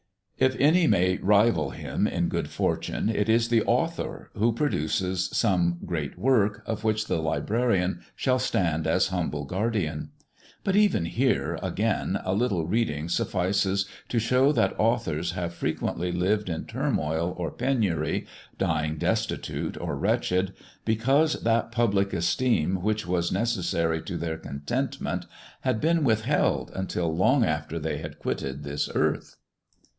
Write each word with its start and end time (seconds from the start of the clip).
If 0.39 0.55
any 0.59 0.87
may 0.87 1.17
rival 1.17 1.69
him 1.69 2.07
in 2.07 2.27
good 2.27 2.49
Fortune, 2.49 3.07
it 3.07 3.29
is 3.29 3.49
the 3.49 3.61
Author, 3.65 4.31
who 4.33 4.51
produces 4.51 5.29
some 5.31 5.77
great 5.85 6.17
Work 6.17 6.63
of 6.65 6.83
which 6.83 7.05
the 7.05 7.17
Librarian 7.21 7.99
shall 8.15 8.39
stand 8.39 8.87
as 8.87 9.09
humble 9.09 9.45
Guardian. 9.45 10.09
But 10.63 10.75
even 10.75 11.05
here, 11.05 11.59
again, 11.61 12.19
a 12.25 12.33
little 12.33 12.65
reading 12.65 13.07
suf 13.07 13.31
fices 13.33 13.87
to 14.09 14.17
show 14.17 14.51
that 14.53 14.73
Authors 14.79 15.33
have 15.33 15.53
frequently 15.53 16.11
lived 16.11 16.49
in 16.49 16.65
Turmoil 16.65 17.35
or 17.37 17.51
Penury, 17.51 18.25
dying 18.57 18.97
Destitute 18.97 19.79
or 19.79 19.95
wretched, 19.95 20.55
because 20.83 21.43
that 21.43 21.71
Publick 21.71 22.09
Elsteem 22.11 22.81
which 22.81 23.05
was 23.05 23.31
necessary 23.31 24.01
to 24.01 24.17
their 24.17 24.37
Contentment 24.39 25.27
had 25.59 25.79
been 25.79 26.03
withheld 26.03 26.71
untfl 26.73 27.15
long 27.15 27.45
after 27.45 27.77
they 27.77 27.99
had 27.99 28.17
quitted 28.17 28.63
this 28.63 28.87
Elarth. 28.89 29.35